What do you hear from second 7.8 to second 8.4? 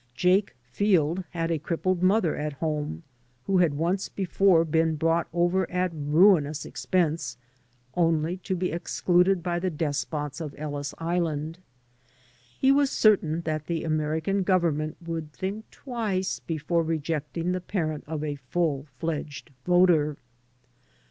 only